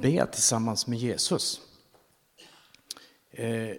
[0.00, 1.60] be tillsammans med Jesus.
[3.30, 3.76] Eh,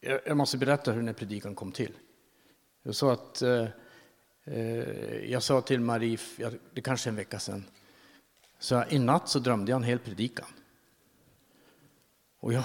[0.00, 1.92] jag måste berätta hur den här predikan kom till.
[2.82, 3.66] Jag sa att eh,
[4.44, 6.18] eh jag sa till Marie,
[6.74, 7.64] det kanske är en vecka sedan,
[8.58, 10.46] så i natt så drömde jag en hel predikan.
[12.40, 12.64] Och jag,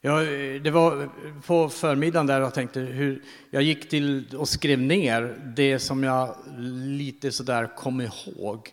[0.00, 0.26] jag,
[0.62, 1.10] det var
[1.46, 6.36] på förmiddagen där jag tänkte hur jag gick till och skrev ner det som jag
[6.58, 8.70] lite sådär kom ihåg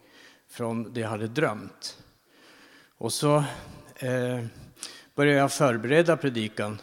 [0.50, 1.98] från det jag hade drömt.
[3.00, 3.36] Och så
[3.96, 4.46] eh,
[5.16, 6.82] började jag förbereda predikan.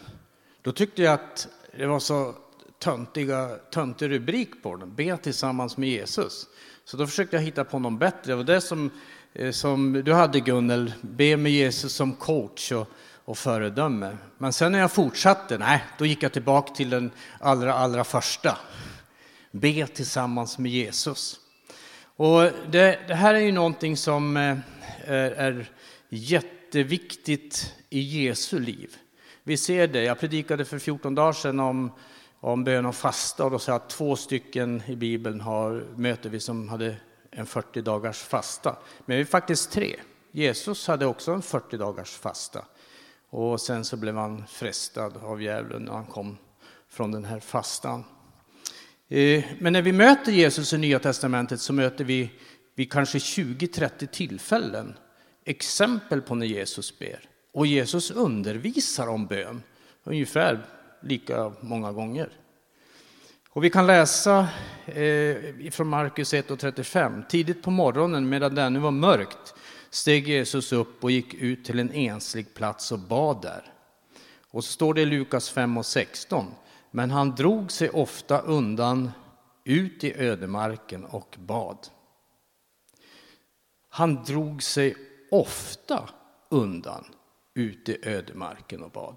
[0.62, 1.48] Då tyckte jag att
[1.78, 2.34] det var så
[2.78, 6.46] töntiga, töntig rubrik på den, Be tillsammans med Jesus.
[6.84, 8.34] Så då försökte jag hitta på någon bättre.
[8.34, 8.90] Och det som,
[9.32, 12.88] eh, som du hade Gunnel, Be med Jesus som coach och,
[13.24, 14.16] och föredöme.
[14.38, 18.58] Men sen när jag fortsatte, nej, då gick jag tillbaka till den allra, allra första.
[19.50, 21.40] Be tillsammans med Jesus.
[22.16, 24.56] Och det, det här är ju någonting som eh,
[25.06, 25.70] är, är
[26.16, 28.96] jätteviktigt i Jesu liv.
[29.42, 31.92] Vi ser det, jag predikade för 14 dagar sedan om,
[32.40, 36.30] om bön och fasta och då sa jag att två stycken i Bibeln har, möter
[36.30, 36.96] vi som hade
[37.30, 38.76] en 40 dagars fasta.
[39.06, 39.96] Men vi är faktiskt tre.
[40.32, 42.64] Jesus hade också en 40 dagars fasta.
[43.30, 46.38] Och sen så blev han frestad av djävulen när han kom
[46.88, 48.04] från den här fastan.
[49.08, 52.30] Eh, men när vi möter Jesus i Nya Testamentet så möter vi
[52.74, 54.96] vid kanske 20-30 tillfällen
[55.46, 57.20] exempel på när Jesus ber.
[57.52, 59.62] Och Jesus undervisar om bön
[60.04, 60.66] ungefär
[61.02, 62.28] lika många gånger.
[63.50, 64.48] Och vi kan läsa
[64.86, 67.26] eh, från Markus 1.35.
[67.26, 69.54] Tidigt på morgonen medan det ännu var mörkt
[69.90, 73.72] steg Jesus upp och gick ut till en enslig plats och bad där.
[74.50, 76.44] Och så står det i Lukas 5.16.
[76.90, 79.10] Men han drog sig ofta undan
[79.64, 81.78] ut i ödemarken och bad.
[83.88, 84.96] Han drog sig
[85.40, 86.08] ofta
[86.48, 87.04] undan
[87.54, 89.16] ut i ödemarken och bad.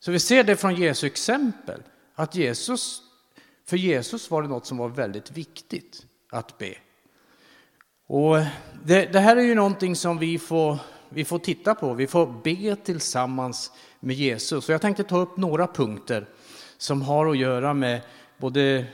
[0.00, 1.82] Så vi ser det från Jesu exempel,
[2.14, 3.02] att Jesus,
[3.64, 6.74] för Jesus var det något som var väldigt viktigt att be.
[8.06, 8.36] Och
[8.84, 10.78] det, det här är ju någonting som vi får,
[11.08, 14.68] vi får titta på, vi får be tillsammans med Jesus.
[14.68, 16.28] Och jag tänkte ta upp några punkter
[16.78, 18.00] som har att göra med
[18.38, 18.86] både,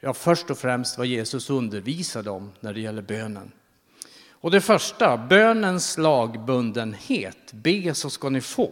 [0.00, 3.52] ja först och främst vad Jesus undervisade om när det gäller bönen.
[4.46, 7.52] Och det första, bönens lagbundenhet.
[7.52, 8.70] Be så ska ni få.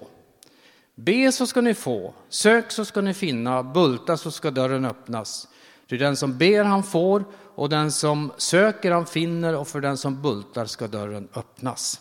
[0.95, 5.49] Be så ska ni få, sök så ska ni finna, bulta så ska dörren öppnas.
[5.89, 7.25] För den som ber han får,
[7.55, 12.01] och den som söker han finner, och för den som bultar ska dörren öppnas.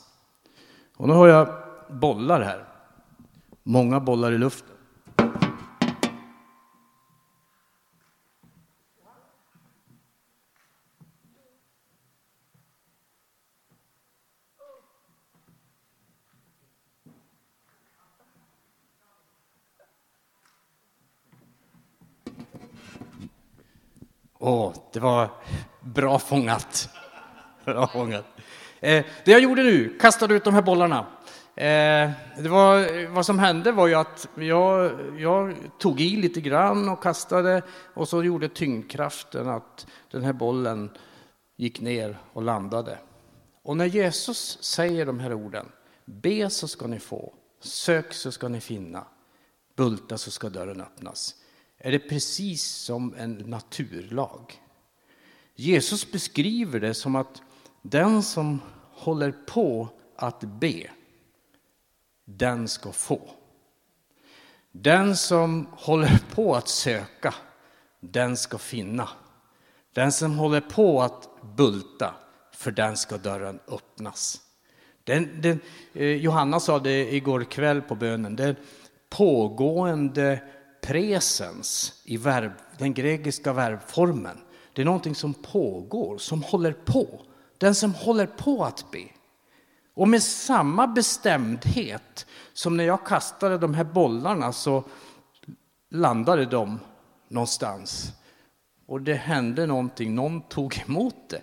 [0.95, 1.47] Och nu har jag
[1.89, 2.65] bollar här.
[3.63, 4.72] Många bollar i luften.
[24.45, 25.29] Åh, det var
[25.81, 26.89] bra fångat.
[27.65, 28.25] Bra fångat.
[28.79, 31.05] Eh, det jag gjorde nu, kastade ut de här bollarna.
[31.55, 36.89] Eh, det var, vad som hände var ju att jag, jag tog i lite grann
[36.89, 37.61] och kastade
[37.93, 40.89] och så gjorde tyngdkraften att den här bollen
[41.57, 42.97] gick ner och landade.
[43.63, 45.65] Och när Jesus säger de här orden,
[46.05, 49.05] be så ska ni få, sök så ska ni finna,
[49.75, 51.35] bulta så ska dörren öppnas
[51.85, 54.61] är det precis som en naturlag.
[55.55, 57.41] Jesus beskriver det som att
[57.81, 58.61] den som
[58.91, 60.89] håller på att be,
[62.25, 63.29] den ska få.
[64.71, 67.33] Den som håller på att söka,
[67.99, 69.09] den ska finna.
[69.93, 72.15] Den som håller på att bulta,
[72.51, 74.41] för den ska dörren öppnas.
[75.03, 75.59] Den, den,
[75.93, 78.55] eh, Johanna sa det igår kväll på bönen, den
[79.09, 80.39] pågående
[80.83, 84.37] presens i verb, den grekiska verbformen.
[84.73, 87.21] Det är någonting som pågår, som håller på.
[87.57, 89.03] Den som håller på att be.
[89.93, 94.83] Och med samma bestämdhet som när jag kastade de här bollarna så
[95.89, 96.79] landade de
[97.27, 98.11] någonstans.
[98.85, 101.41] Och det hände någonting, någon tog emot det.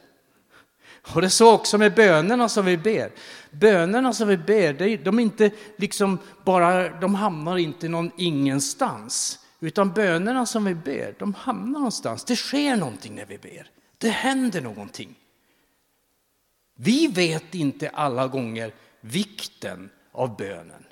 [1.03, 3.13] Och det är så också med bönerna som vi ber.
[3.51, 9.39] Bönerna som vi ber, de, inte liksom bara, de hamnar inte någon ingenstans.
[9.61, 12.25] Utan bönerna som vi ber, de hamnar någonstans.
[12.25, 13.71] Det sker någonting när vi ber.
[13.99, 15.15] Det händer någonting.
[16.77, 20.85] Vi vet inte alla gånger vikten av bönen.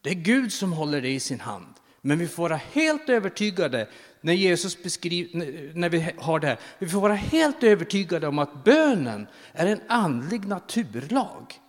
[0.00, 1.74] Det är Gud som håller det i sin hand.
[2.00, 3.88] Men vi får vara helt övertygade
[4.26, 8.64] när Jesus beskriver, när vi har det här, vi får vara helt övertygade om att
[8.64, 11.60] bönen är en andlig naturlag.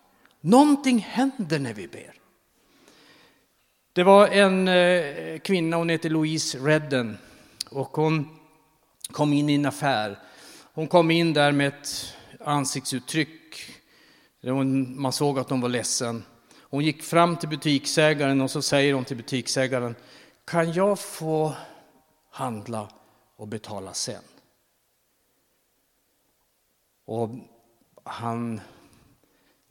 [0.42, 2.14] Någonting händer när vi ber.
[3.94, 7.18] Det var en eh, kvinna, hon heter Louise Redden,
[7.70, 8.40] och hon
[9.12, 10.20] kom in i en affär.
[10.74, 13.56] Hon kom in där med ett ansiktsuttryck.
[14.96, 16.24] Man såg att hon var ledsen.
[16.62, 19.96] Hon gick fram till butiksägaren och så säger hon till butiksägaren,
[20.46, 21.54] kan jag få
[22.38, 22.90] handla
[23.36, 24.24] och betala sen?
[27.06, 27.30] Och
[28.04, 28.62] han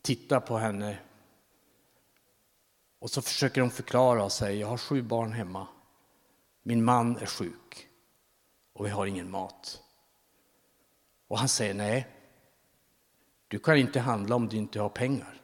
[0.03, 0.99] tittar på henne
[2.99, 5.67] och så försöker hon förklara och säger, jag har sju barn hemma.
[6.63, 7.89] Min man är sjuk
[8.73, 9.83] och vi har ingen mat.
[11.29, 12.09] Och han säger, nej,
[13.49, 15.43] du kan inte handla om du inte har pengar.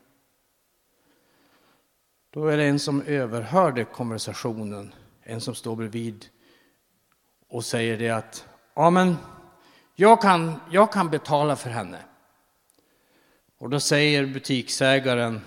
[2.30, 6.28] Då är det en som överhörde konversationen, en som står bredvid
[7.52, 9.16] och säger det att, ja men,
[9.94, 11.99] jag kan, jag kan betala för henne.
[13.58, 15.40] Och då säger butiksägaren,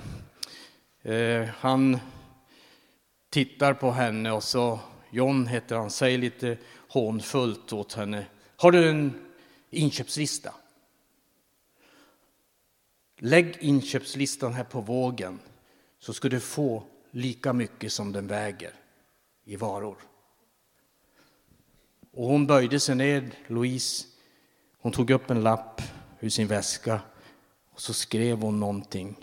[1.01, 1.99] eh, han
[3.29, 4.79] tittar på henne och så,
[5.09, 6.57] John heter han, säger lite
[6.89, 8.25] hånfullt åt henne,
[8.55, 9.33] har du en
[9.69, 10.53] inköpslista?
[13.19, 15.39] Lägg inköpslistan här på vågen
[15.99, 18.73] så ska du få lika mycket som den väger
[19.43, 19.97] i varor.
[22.15, 24.07] Och hon böjde sig ner, Louise.
[24.77, 25.81] Hon tog upp en lapp
[26.19, 27.01] ur sin väska
[27.73, 29.15] och så skrev hon någonting.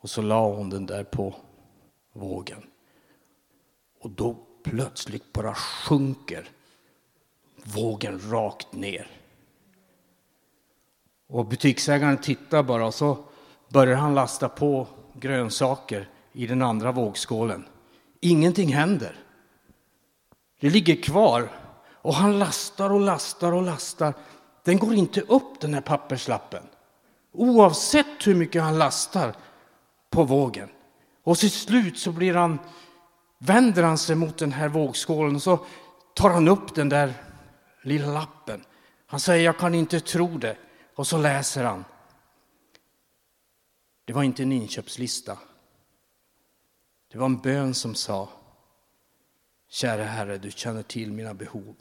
[0.00, 1.34] Och så la hon den där på
[2.12, 2.62] vågen.
[4.00, 6.48] Och då plötsligt bara sjunker
[7.64, 9.10] vågen rakt ner.
[11.28, 13.24] Och butiksägaren tittar bara och så
[13.68, 17.64] börjar han lasta på grönsaker i den andra vågskålen.
[18.20, 19.16] Ingenting händer.
[20.60, 21.63] Det ligger kvar
[22.04, 24.14] och han lastar och lastar och lastar.
[24.64, 26.62] Den går inte upp den här papperslappen.
[27.32, 29.36] Oavsett hur mycket han lastar
[30.10, 30.68] på vågen.
[31.22, 32.58] Och till slut så blir han,
[33.38, 35.66] vänder han sig mot den här vågskålen och så
[36.14, 37.14] tar han upp den där
[37.82, 38.64] lilla lappen.
[39.06, 40.56] Han säger, jag kan inte tro det.
[40.94, 41.84] Och så läser han.
[44.04, 45.38] Det var inte en inköpslista.
[47.12, 48.28] Det var en bön som sa,
[49.68, 51.74] kära Herre, du känner till mina behov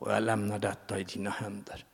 [0.00, 1.84] och jag lämnar detta i dina händer.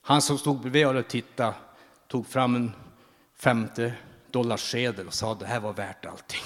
[0.00, 1.54] Han som stod bredvid och tittade
[2.08, 2.72] tog fram en
[3.36, 3.94] femte
[4.30, 6.42] dollarsedel och sa att det här var värt allting.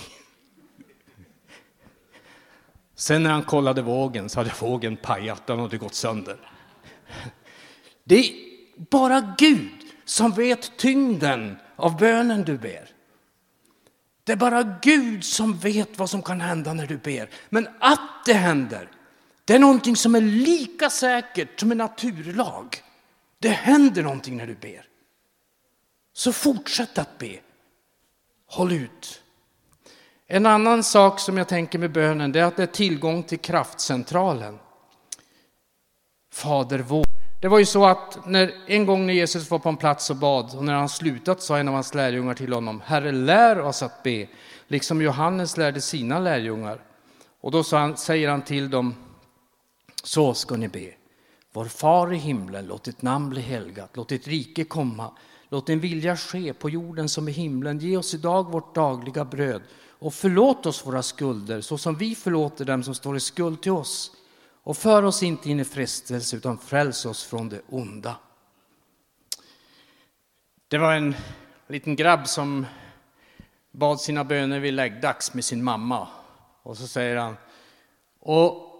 [2.94, 6.50] Sen när han kollade vågen så hade vågen pajat, den hade gått sönder.
[8.04, 8.32] Det är
[8.76, 12.93] bara Gud som vet tyngden av bönen du ber.
[14.24, 17.30] Det är bara Gud som vet vad som kan hända när du ber.
[17.48, 18.90] Men att det händer,
[19.44, 22.82] det är någonting som är lika säkert som en naturlag.
[23.38, 24.86] Det händer någonting när du ber.
[26.12, 27.38] Så fortsätt att be.
[28.46, 29.22] Håll ut.
[30.26, 33.38] En annan sak som jag tänker med bönen det är att det är tillgång till
[33.38, 34.58] kraftcentralen.
[36.32, 37.13] Fader vår.
[37.44, 40.16] Det var ju så att när, en gång när Jesus var på en plats och
[40.16, 43.82] bad och när han slutat sa en av hans lärjungar till honom, Herre lär oss
[43.82, 44.26] att be,
[44.68, 46.82] liksom Johannes lärde sina lärjungar.
[47.40, 48.94] Och då han, säger han till dem,
[50.02, 50.90] så ska ni be.
[51.52, 55.10] Vår far i himlen, låt ditt namn bli helgat, låt ditt rike komma,
[55.48, 57.78] låt din vilja ske på jorden som i himlen.
[57.78, 62.64] Ge oss idag vårt dagliga bröd och förlåt oss våra skulder så som vi förlåter
[62.64, 64.10] dem som står i skuld till oss.
[64.64, 68.16] Och för oss inte in i frestelse utan fräls oss från det onda.
[70.68, 71.14] Det var en
[71.68, 72.66] liten grabb som
[73.70, 76.08] bad sina böner vid läggdags med sin mamma.
[76.62, 77.36] Och så säger han,
[78.20, 78.70] och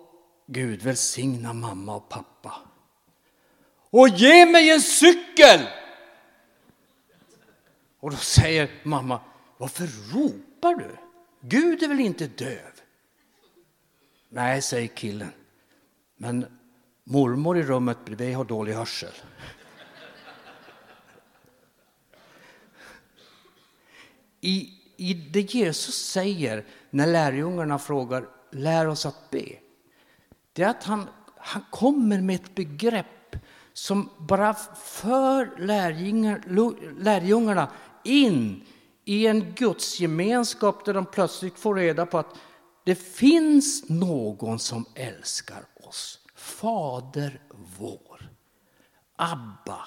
[0.47, 2.55] Gud välsigna mamma och pappa.
[3.91, 5.61] Och ge mig en cykel!
[8.01, 9.21] Och då säger mamma,
[9.59, 10.97] varför ropar du?
[11.41, 12.81] Gud är väl inte döv?
[14.29, 15.33] Nej, säger killen.
[16.17, 16.47] Men
[17.05, 19.13] mormor i rummet bredvid har dålig hörsel.
[24.41, 29.45] I, I det Jesus säger när lärjungarna frågar lär oss att be,
[30.53, 33.37] det är att han, han kommer med ett begrepp
[33.73, 35.59] som bara för
[37.03, 37.69] lärjungarna
[38.05, 38.65] in
[39.05, 42.35] i en gudsgemenskap där de plötsligt får reda på att
[42.85, 46.19] det finns någon som älskar oss.
[46.35, 47.41] Fader
[47.79, 48.31] vår.
[49.17, 49.79] Abba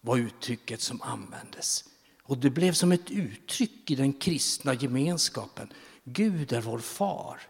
[0.00, 1.84] var uttrycket som användes.
[2.22, 5.72] Och det blev som ett uttryck i den kristna gemenskapen.
[6.04, 7.40] Gud är vår far.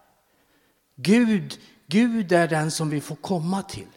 [0.96, 3.88] Gud, Gud är den som vi får komma till.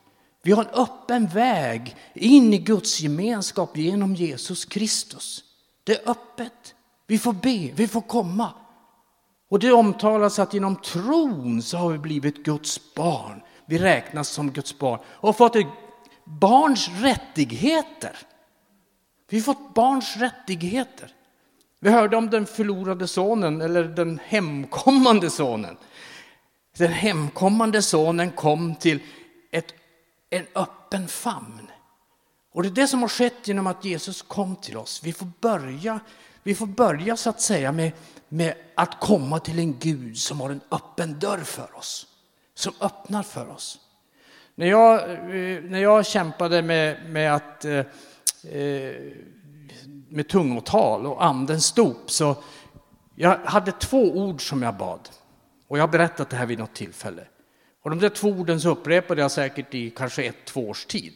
[0.41, 5.43] Vi har en öppen väg in i Guds gemenskap genom Jesus Kristus.
[5.83, 6.75] Det är öppet.
[7.07, 8.53] Vi får be, vi får komma.
[9.49, 13.41] Och det omtalas att genom tron så har vi blivit Guds barn.
[13.65, 15.55] Vi räknas som Guds barn och har fått
[16.23, 18.17] barns rättigheter.
[19.29, 21.11] Vi har fått barns rättigheter.
[21.79, 25.77] Vi hörde om den förlorade sonen eller den hemkommande sonen.
[26.77, 28.99] Den hemkommande sonen kom till
[29.51, 29.73] ett,
[30.29, 31.67] en öppen famn.
[32.53, 35.01] Och det är det som har skett genom att Jesus kom till oss.
[35.03, 35.99] Vi får börja,
[36.43, 37.91] vi får börja så att säga med,
[38.29, 42.07] med att komma till en Gud som har en öppen dörr för oss.
[42.53, 43.79] Som öppnar för oss.
[44.55, 47.85] När jag, eh, när jag kämpade med, med att eh,
[48.43, 48.93] eh,
[50.09, 52.35] med tungotal och andens dop så
[53.15, 55.09] jag hade två ord som jag bad.
[55.67, 57.23] Och jag har berättat det här vid något tillfälle.
[57.81, 61.13] Och de där två orden så upprepade jag säkert i kanske ett, två års tid.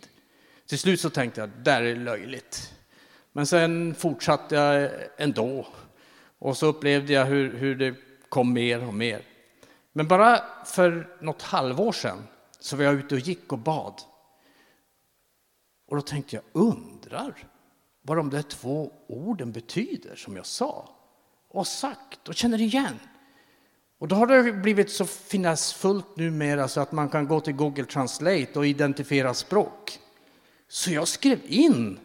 [0.67, 2.73] Till slut så tänkte jag, det där är löjligt.
[3.31, 5.67] Men sen fortsatte jag ändå.
[6.39, 7.95] Och så upplevde jag hur, hur det
[8.29, 9.21] kom mer och mer.
[9.97, 12.23] Men bara för något halvår sedan
[12.59, 14.01] så var jag ute och gick och bad.
[15.87, 17.47] Och då tänkte jag, undrar
[18.01, 20.89] vad de där två orden betyder som jag sa
[21.47, 22.99] och sagt och känner igen.
[23.97, 27.85] Och då har det blivit så finessfullt numera så att man kan gå till Google
[27.85, 29.99] Translate och identifiera språk.
[30.67, 31.99] Så jag skrev in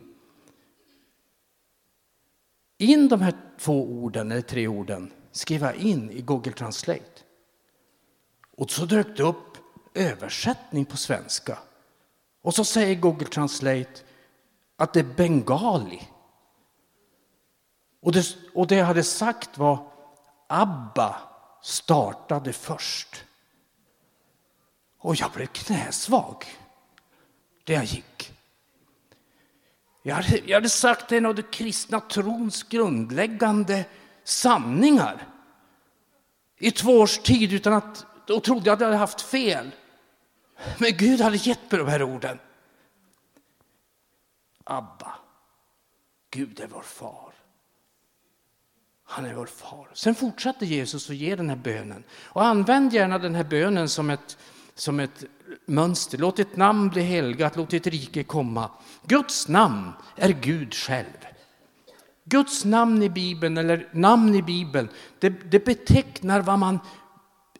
[2.79, 7.22] in de här två orden, eller tre orden, skrev jag in i Google Translate.
[8.63, 9.59] Och så dök det upp
[9.95, 11.59] översättning på svenska.
[12.43, 14.01] Och så säger Google Translate
[14.77, 16.09] att det är bengali.
[18.03, 19.91] Och det, och det jag hade sagt var
[20.47, 21.17] Abba
[21.63, 23.25] startade först.
[24.99, 26.45] Och jag blev knäsvag
[27.65, 28.33] där jag gick.
[30.03, 33.85] Jag hade, jag hade sagt en av den kristna trons grundläggande
[34.25, 35.29] sanningar
[36.59, 39.71] i två års tid utan att, och trodde att jag hade haft fel.
[40.79, 42.39] Men Gud hade gett mig de här orden.
[44.65, 45.13] Abba,
[46.31, 47.33] Gud är vår far.
[49.05, 49.89] Han är vår far.
[49.93, 52.05] Sen fortsatte Jesus att ge den här bönen.
[52.25, 54.39] Och använd gärna den här bönen som ett,
[54.75, 55.25] som ett
[55.67, 56.19] mönster.
[56.19, 58.71] Låt ditt namn bli helgat, låt ditt rike komma.
[59.07, 61.27] Guds namn är Gud själv.
[62.25, 66.79] Guds namn i Bibeln, eller namn i Bibeln, det, det betecknar vad man,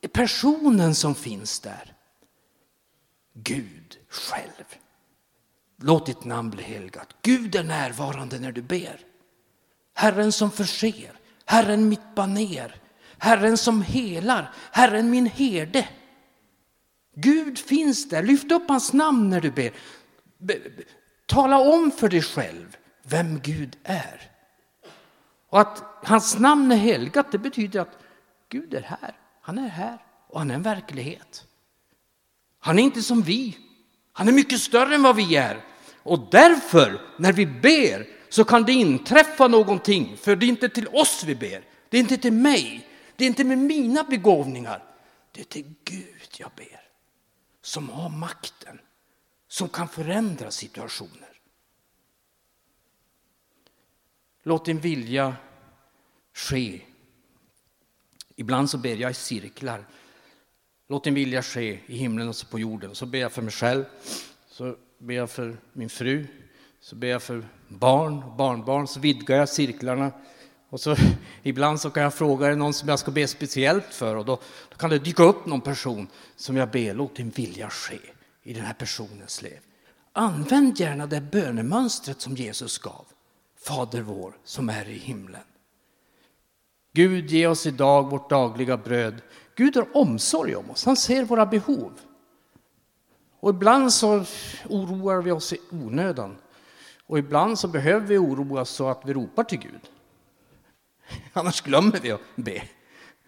[0.09, 1.95] personen som finns där.
[3.35, 4.65] Gud själv.
[5.83, 7.09] Låt ditt namn bli helgat.
[7.23, 9.01] Gud är närvarande när du ber.
[9.95, 11.13] Herren som förser,
[11.45, 12.81] Herren mitt baner,
[13.19, 15.89] Herren som helar, Herren min herde.
[17.15, 18.23] Gud finns där.
[18.23, 19.73] Lyft upp hans namn när du ber.
[21.27, 24.31] Tala om för dig själv vem Gud är.
[25.49, 27.99] Och att hans namn är helgat, det betyder att
[28.49, 29.22] Gud är här.
[29.43, 31.47] Han är här och han är en verklighet.
[32.59, 33.59] Han är inte som vi.
[34.13, 35.65] Han är mycket större än vad vi är.
[36.03, 40.17] Och därför, när vi ber, så kan det inträffa någonting.
[40.17, 41.65] För det är inte till oss vi ber.
[41.89, 42.89] Det är inte till mig.
[43.17, 44.85] Det är inte med mina begåvningar.
[45.33, 46.81] Det är till Gud jag ber.
[47.63, 48.81] Som har makten.
[49.49, 51.41] Som kan förändra situationer.
[54.43, 55.37] Låt din vilja
[56.33, 56.81] ske.
[58.43, 59.85] Ibland så ber jag i cirklar.
[60.89, 62.95] Låt din vilja ske i himlen och på jorden.
[62.95, 63.85] Så ber jag för mig själv.
[64.51, 66.27] Så ber jag för min fru,
[66.81, 70.13] så ber jag för barn och barnbarn, så vidgar jag cirklarna.
[70.69, 70.97] Och så,
[71.43, 74.17] ibland så kan jag fråga, är det någon som jag ska be speciellt för?
[74.17, 77.71] Och då, då kan det dyka upp någon person som jag ber, låt din vilja
[77.71, 77.99] ske
[78.43, 79.61] i den här personens liv.
[80.13, 83.05] Använd gärna det bönemönstret som Jesus gav.
[83.59, 85.41] Fader vår som är i himlen.
[86.93, 89.23] Gud, ge oss idag vårt dagliga bröd.
[89.55, 91.93] Gud har omsorg om oss, han ser våra behov.
[93.41, 94.25] Och ibland så
[94.69, 96.37] oroar vi oss i onödan.
[97.07, 99.81] Och ibland så behöver vi oroa oss så att vi ropar till Gud.
[101.33, 102.63] Annars glömmer vi att be.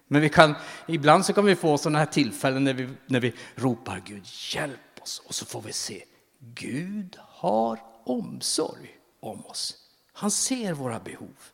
[0.06, 0.54] Men vi kan,
[0.87, 5.02] ibland så kan vi få sådana här tillfällen när vi, när vi ropar Gud, hjälp
[5.02, 5.23] oss.
[5.26, 6.04] Och så får vi se,
[6.38, 9.76] Gud har omsorg om oss.
[10.12, 11.53] Han ser våra behov.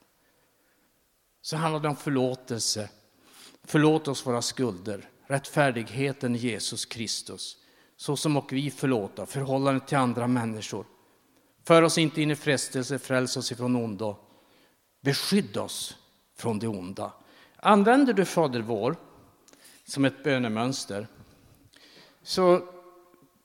[1.42, 2.88] Så handlar det om förlåtelse.
[3.64, 7.56] Förlåt oss våra skulder, rättfärdigheten i Jesus Kristus
[8.00, 10.86] så som och vi förlåta, förhållandet till andra människor.
[11.64, 14.16] För oss inte in i frestelse, fräls oss ifrån ondo.
[15.00, 15.96] Beskydd oss
[16.36, 17.12] från det onda.
[17.56, 18.96] Använder du Fader vår
[19.84, 21.06] som ett bönemönster
[22.22, 22.68] så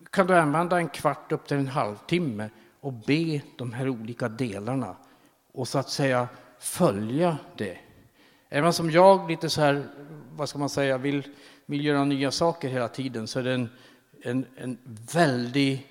[0.09, 2.49] kan du använda en kvart upp till en halvtimme
[2.79, 4.95] och be de här olika delarna
[5.51, 6.27] och så att säga
[6.59, 7.77] följa det.
[8.49, 9.87] Även som jag lite så här,
[10.31, 11.23] vad ska man säga, vill,
[11.65, 13.69] vill göra nya saker hela tiden så är det en,
[14.21, 14.77] en, en
[15.13, 15.87] väldig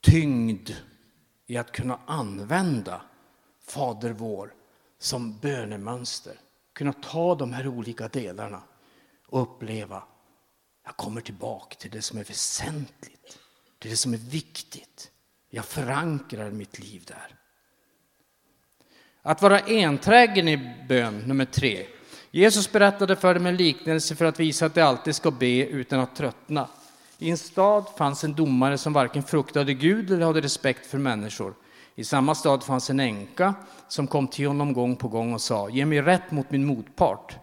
[0.00, 0.70] tyngd
[1.46, 3.02] i att kunna använda
[3.66, 4.54] Fader vår
[4.98, 6.34] som bönemönster.
[6.72, 8.62] Kunna ta de här olika delarna
[9.26, 10.02] och uppleva
[10.84, 13.38] jag kommer tillbaka till det som är väsentligt,
[13.78, 15.10] till det som är viktigt.
[15.48, 17.36] Jag förankrar mitt liv där.
[19.24, 21.86] Att vara enträgen i bön, nummer tre.
[22.30, 26.00] Jesus berättade för dem en liknelse för att visa att de alltid ska be utan
[26.00, 26.68] att tröttna.
[27.18, 31.54] I en stad fanns en domare som varken fruktade Gud eller hade respekt för människor.
[31.94, 33.54] I samma stad fanns en änka
[33.88, 37.36] som kom till honom gång på gång och sa, ge mig rätt mot min motpart.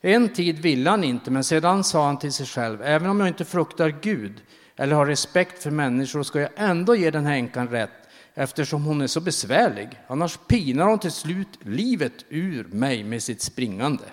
[0.00, 3.28] En tid ville han inte, men sedan sa han till sig själv, även om jag
[3.28, 4.42] inte fruktar Gud
[4.76, 8.01] eller har respekt för människor ska jag ändå ge den här änkan rätt
[8.34, 9.88] eftersom hon är så besvärlig.
[10.06, 14.04] Annars pinar hon till slut livet ur mig med sitt springande.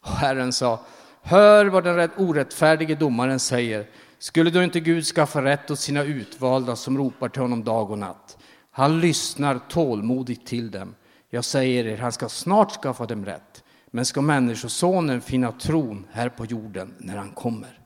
[0.00, 0.80] Och Herren sa,
[1.22, 3.86] hör vad den orättfärdige domaren säger.
[4.18, 7.98] Skulle då inte Gud skaffa rätt åt sina utvalda som ropar till honom dag och
[7.98, 8.38] natt?
[8.70, 10.94] Han lyssnar tålmodigt till dem.
[11.30, 13.64] Jag säger er, han ska snart skaffa dem rätt.
[13.90, 17.80] Men ska Människosonen finna tron här på jorden när han kommer?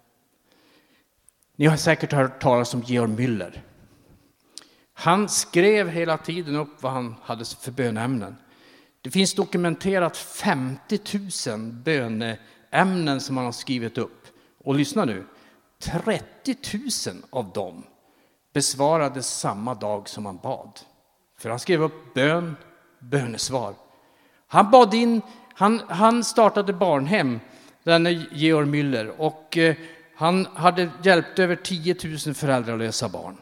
[1.57, 3.63] Ni har säkert hört talas om Georg Müller.
[5.01, 8.37] Han skrev hela tiden upp vad han hade för bönämnen.
[9.03, 11.01] Det finns dokumenterat 50
[11.49, 14.27] 000 böneämnen som han har skrivit upp.
[14.65, 15.27] Och lyssna nu,
[15.79, 16.57] 30
[17.13, 17.83] 000 av dem
[18.53, 20.81] besvarades samma dag som han bad.
[21.39, 22.57] För han skrev upp bön,
[22.99, 23.75] bönesvar.
[24.47, 25.23] Han bad in,
[25.55, 27.41] han, han startade barnhem,
[27.85, 29.77] denne Georg Müller, och eh,
[30.17, 33.37] han hade hjälpt över 10 000 föräldralösa barn.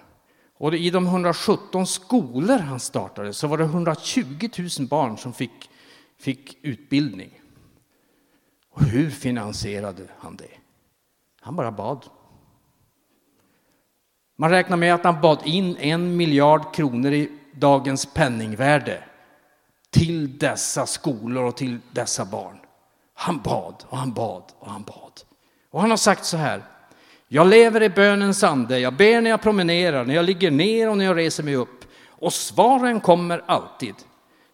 [0.58, 4.48] Och i de 117 skolor han startade så var det 120
[4.78, 5.70] 000 barn som fick,
[6.18, 7.40] fick utbildning.
[8.70, 10.50] Och hur finansierade han det?
[11.40, 12.04] Han bara bad.
[14.36, 19.04] Man räknar med att han bad in en miljard kronor i dagens penningvärde
[19.90, 22.58] till dessa skolor och till dessa barn.
[23.14, 25.12] Han bad och han bad och han bad.
[25.70, 26.62] Och han har sagt så här.
[27.28, 28.78] Jag lever i bönens ande.
[28.78, 31.84] Jag ber när jag promenerar, när jag ligger ner och när jag reser mig upp.
[32.08, 33.94] Och svaren kommer alltid.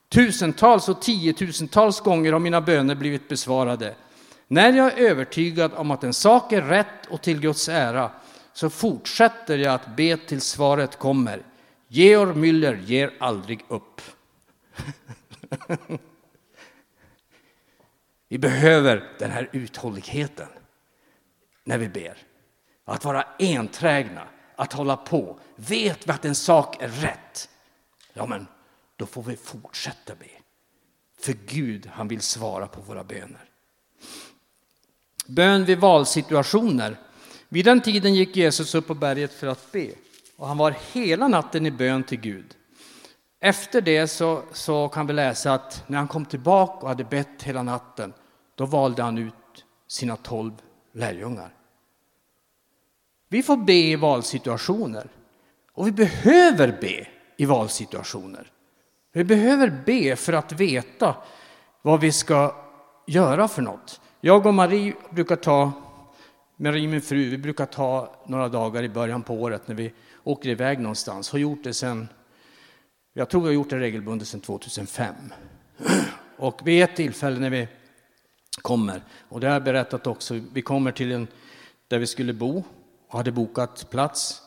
[0.09, 3.95] Tusentals och tiotusentals gånger har mina böner blivit besvarade.
[4.49, 8.11] När jag är övertygad om att en sak är rätt och till Guds ära
[8.53, 11.43] så fortsätter jag att be tills svaret kommer.
[11.89, 14.01] Georg Müller ger aldrig upp.
[18.29, 20.49] Vi behöver den här uthålligheten
[21.65, 22.17] när vi ber.
[22.85, 25.39] Att vara enträgna, att hålla på.
[25.57, 27.49] Vet vi att en sak är rätt,
[28.13, 28.47] ja men
[28.97, 30.31] då får vi fortsätta be.
[31.21, 33.45] För Gud, han vill svara på våra böner.
[35.27, 36.97] Bön vid valsituationer.
[37.49, 39.91] Vid den tiden gick Jesus upp på berget för att be
[40.37, 42.57] och han var hela natten i bön till Gud.
[43.41, 47.43] Efter det så, så kan vi läsa att när han kom tillbaka och hade bett
[47.43, 48.13] hela natten,
[48.55, 49.35] då valde han ut
[49.89, 50.53] sina tolv
[50.93, 51.55] lärjungar.
[53.35, 55.09] Vi får be i valsituationer
[55.73, 58.51] och vi behöver be i valsituationer.
[59.13, 61.17] Vi behöver be för att veta
[61.83, 62.57] vad vi ska
[63.07, 64.01] göra för något.
[64.21, 65.73] Jag och Marie brukar ta,
[66.57, 69.93] Marie min fru, vi brukar ta några dagar i början på året när vi
[70.25, 71.31] åker iväg någonstans.
[71.31, 72.09] Har gjort det sen,
[73.13, 75.15] jag tror vi har gjort det regelbundet sedan 2005.
[76.37, 77.69] Och vid ett tillfälle när vi
[78.63, 81.27] kommer, och det har jag berättat också, vi kommer till en
[81.89, 82.65] där vi skulle bo
[83.17, 84.43] hade bokat plats.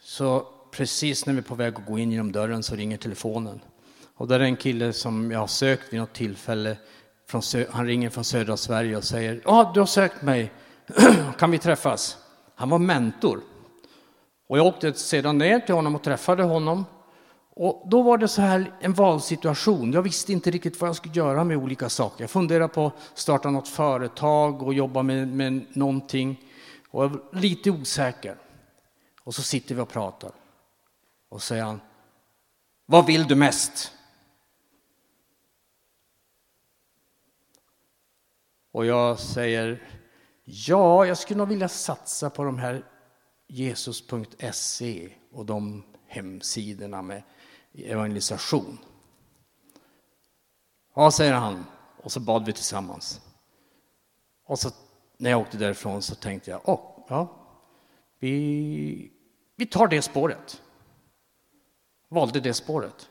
[0.00, 3.60] Så precis när vi är på väg att gå in genom dörren så ringer telefonen.
[4.16, 6.76] Och där är en kille som jag har sökt vid något tillfälle.
[7.28, 10.52] Från, han ringer från södra Sverige och säger Ja, du har sökt mig.
[11.38, 12.18] kan vi träffas?
[12.54, 13.40] Han var mentor.
[14.48, 16.84] Och jag åkte sedan ner till honom och träffade honom.
[17.54, 19.92] Och då var det så här en valsituation.
[19.92, 22.22] Jag visste inte riktigt vad jag skulle göra med olika saker.
[22.22, 26.40] Jag funderade på att starta något företag och jobba med, med någonting
[26.92, 28.38] och jag var lite osäker.
[29.24, 30.32] Och så sitter vi och pratar.
[31.28, 31.80] Och säger han,
[32.86, 33.92] vad vill du mest?
[38.72, 39.82] Och jag säger,
[40.44, 42.84] ja, jag skulle nog vilja satsa på de här
[43.48, 47.22] jesus.se och de hemsidorna med
[47.74, 48.78] evangelisation.
[50.94, 51.64] Ja, säger han.
[52.02, 53.20] Och så bad vi tillsammans.
[54.44, 54.70] Och så
[55.22, 57.46] när jag åkte därifrån så tänkte jag, oh, ja,
[58.18, 59.12] vi,
[59.56, 60.62] vi tar det spåret.
[62.08, 63.10] Valde det spåret.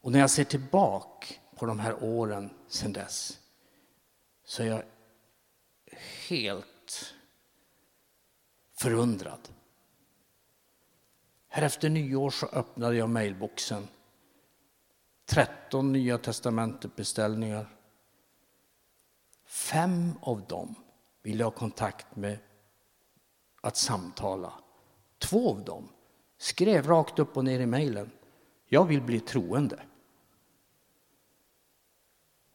[0.00, 1.26] Och när jag ser tillbaka
[1.56, 3.40] på de här åren sedan dess
[4.44, 4.82] så är jag
[6.28, 7.14] helt
[8.78, 9.48] förundrad.
[11.48, 13.88] Här efter nyår så öppnade jag mejlboxen.
[15.26, 17.75] 13 Nya testamentetbeställningar.
[19.46, 20.74] Fem av dem
[21.22, 22.38] ville jag ha kontakt med
[23.60, 24.52] att samtala.
[25.18, 25.88] Två av dem
[26.38, 28.10] skrev rakt upp och ner i mejlen.
[28.68, 29.82] Jag vill bli troende.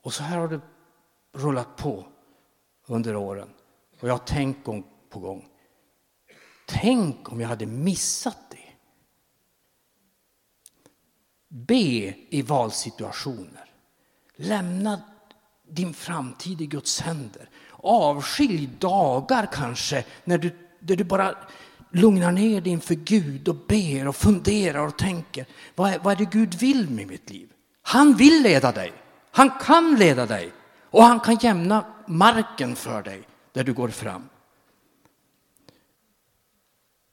[0.01, 0.61] Och så här har det
[1.31, 2.05] rullat på
[2.85, 3.53] under åren.
[3.99, 5.49] Och jag har tänkt gång på gång.
[6.67, 8.57] Tänk om jag hade missat det.
[11.47, 13.73] Be i valsituationer.
[14.35, 15.10] Lämna
[15.71, 17.49] din framtid i Guds händer.
[17.83, 21.35] Avskilj dagar kanske när du, där du bara
[21.91, 25.45] lugnar ner dig inför Gud och ber och funderar och tänker.
[25.75, 27.49] Vad är, vad är det Gud vill med mitt liv?
[27.81, 28.93] Han vill leda dig.
[29.31, 30.51] Han kan leda dig
[30.89, 33.21] och han kan jämna marken för dig
[33.53, 34.29] där du går fram.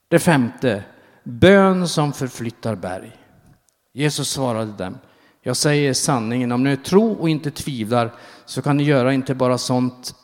[0.09, 0.85] Det femte,
[1.25, 3.17] bön som förflyttar berg.
[3.93, 4.99] Jesus svarade dem,
[5.49, 9.59] jag säger sanningen, om ni tror och inte tvivlar så kan ni göra inte bara
[9.59, 10.15] sånt,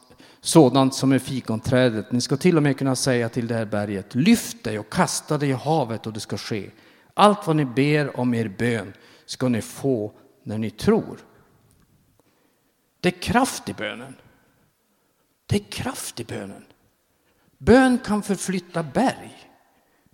[0.40, 2.12] sådant som är fikonträdet.
[2.12, 5.38] Ni ska till och med kunna säga till det här berget, lyft dig och kasta
[5.38, 6.70] dig i havet och det ska ske.
[7.14, 8.92] Allt vad ni ber om er bön
[9.26, 11.18] ska ni få när ni tror.
[13.00, 14.14] Det är kraft i bönen.
[15.46, 16.64] Det är kraft i bönen.
[17.58, 19.50] Bön kan förflytta berg.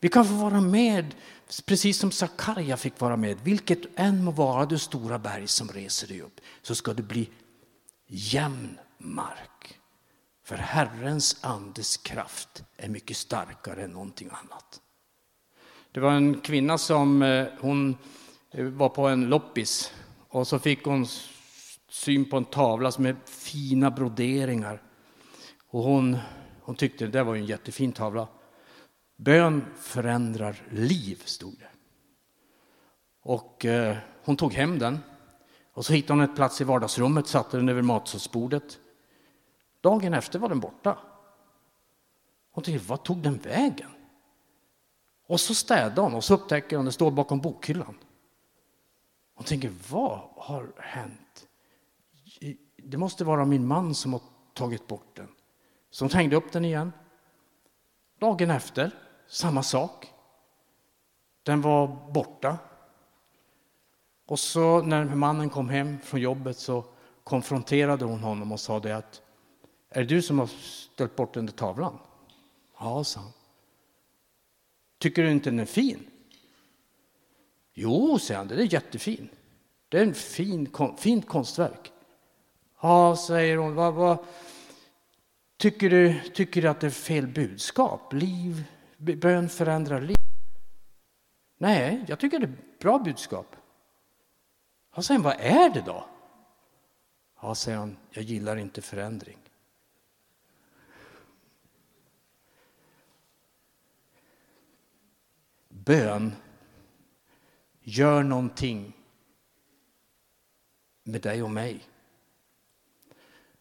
[0.00, 1.14] Vi kan få vara med,
[1.66, 3.40] precis som Sakarja fick vara med.
[3.42, 7.28] Vilket än må vara det stora berg som reser dig upp, så ska det bli
[8.06, 9.78] jämn mark.
[10.44, 14.80] För Herrens andes kraft är mycket starkare än någonting annat.
[15.92, 17.96] Det var en kvinna som eh, hon
[18.50, 19.92] eh, var på en loppis
[20.28, 21.06] och så fick hon
[21.88, 24.82] syn på en tavla med fina broderingar.
[25.68, 26.18] Och hon,
[26.60, 28.28] hon tyckte det var en jättefin tavla.
[29.22, 31.70] Bön förändrar liv, stod det.
[33.22, 34.98] Och eh, hon tog hem den.
[35.72, 38.78] Och så hittade hon ett plats i vardagsrummet, satte den över matsalsbordet.
[39.80, 40.98] Dagen efter var den borta.
[42.50, 43.90] Hon tänkte, vad tog den vägen?
[45.26, 47.98] Och så städade hon och så upptäcker hon, det står bakom bokhyllan.
[49.34, 51.48] Hon tänker, vad har hänt?
[52.76, 54.22] Det måste vara min man som har
[54.54, 55.28] tagit bort den.
[55.90, 56.92] Så hon hängde upp den igen.
[58.20, 60.12] Dagen efter samma sak.
[61.42, 62.58] Den var borta.
[64.26, 66.84] Och så när mannen kom hem från jobbet så
[67.24, 69.22] konfronterade hon honom och sa det att
[69.88, 71.98] är det du som har ställt bort den där tavlan?
[72.78, 73.32] Ja, sa han.
[74.98, 76.10] Tycker du inte den är fin?
[77.74, 79.28] Jo, säger han, den är jättefin.
[79.88, 81.92] Det är en fin, fint konstverk.
[82.80, 84.18] Ja, säger hon, vad, vad,
[85.56, 88.12] tycker, du, tycker du att det är fel budskap?
[88.12, 88.64] Liv,
[89.00, 90.16] bön förändrar liv.
[91.56, 93.56] Nej, jag tycker det är ett bra budskap.
[94.90, 96.06] Han säger vad är det då?
[97.42, 99.38] Ja, säger han, jag gillar inte förändring.
[105.68, 106.32] Bön
[107.80, 108.96] gör någonting
[111.02, 111.84] med dig och mig.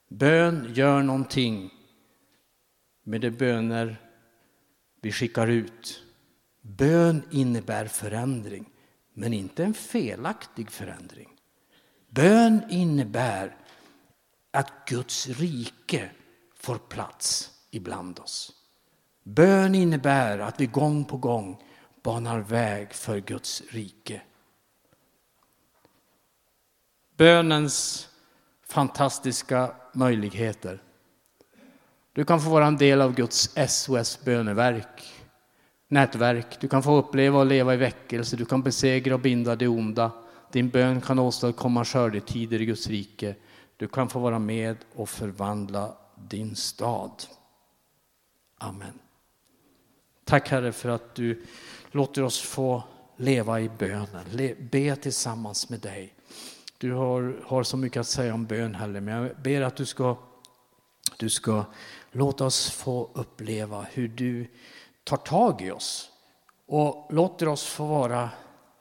[0.07, 1.73] Bön gör någonting
[3.03, 4.08] med de böner
[5.01, 6.03] vi skickar ut.
[6.61, 8.69] Bön innebär förändring,
[9.13, 11.29] men inte en felaktig förändring.
[12.09, 13.57] Bön innebär
[14.51, 16.09] att Guds rike
[16.55, 18.51] får plats ibland oss.
[19.23, 21.63] Bön innebär att vi gång på gång
[22.03, 24.21] banar väg för Guds rike.
[27.17, 28.09] Bönens
[28.67, 30.83] fantastiska möjligheter.
[32.19, 35.13] Du kan få vara en del av Guds SOS böneverk,
[35.87, 36.61] nätverk.
[36.61, 38.35] Du kan få uppleva och leva i väckelse.
[38.35, 40.11] Du kan besegra och binda det onda.
[40.51, 43.35] Din bön kan åstadkomma skördetider i Guds rike.
[43.77, 47.11] Du kan få vara med och förvandla din stad.
[48.57, 48.99] Amen.
[50.25, 51.45] Tack Herre för att du
[51.91, 52.83] låter oss få
[53.17, 56.13] leva i bönen, be tillsammans med dig.
[56.77, 59.85] Du har, har så mycket att säga om bön, Herre, men jag ber att du
[59.85, 60.17] ska,
[61.17, 61.65] du ska
[62.11, 64.47] Låt oss få uppleva hur du
[65.03, 66.09] tar tag i oss
[66.65, 68.29] och låter oss få vara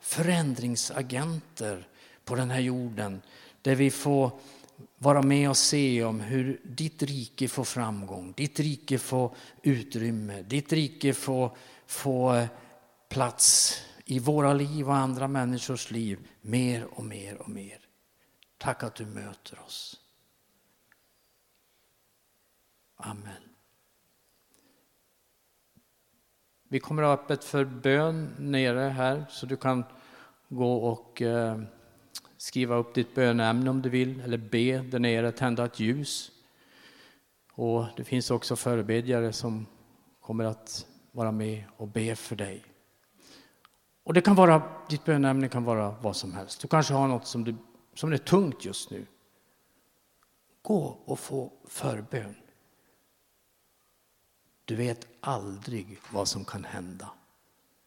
[0.00, 1.88] förändringsagenter
[2.24, 3.22] på den här jorden
[3.62, 4.30] där vi får
[4.98, 10.72] vara med och se om hur ditt rike får framgång, ditt rike får utrymme, ditt
[10.72, 12.48] rike får, får
[13.08, 17.78] plats i våra liv och andra människors liv mer och mer och mer.
[18.58, 20.00] Tack att du möter oss.
[23.00, 23.42] Amen.
[26.68, 29.84] Vi kommer att ha öppet för bön nere här så du kan
[30.48, 31.60] gå och eh,
[32.36, 36.30] skriva upp ditt bönämne om du vill eller be där nere, tända ett ljus.
[37.52, 39.66] Och det finns också förebedjare som
[40.20, 42.64] kommer att vara med och be för dig.
[44.04, 46.60] Och det kan vara, ditt bönämne kan vara vad som helst.
[46.60, 47.56] Du kanske har något som, du,
[47.94, 49.06] som är tungt just nu.
[50.62, 52.34] Gå och få förbön.
[54.68, 57.10] Du vet aldrig vad som kan hända.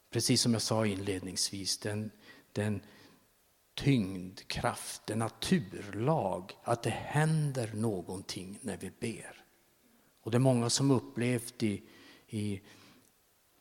[0.09, 2.11] Precis som jag sa inledningsvis, den,
[2.51, 2.81] den
[3.73, 9.43] tyngdkraft, en naturlag att det händer någonting när vi ber.
[10.21, 11.83] Och det är många som upplevt i,
[12.27, 12.61] i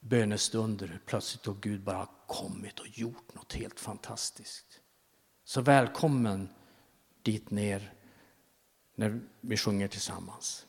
[0.00, 4.80] bönestunder plötsligt har Gud bara kommit och gjort något helt fantastiskt.
[5.44, 6.48] Så välkommen
[7.22, 7.94] dit ner
[8.94, 10.66] när vi sjunger tillsammans.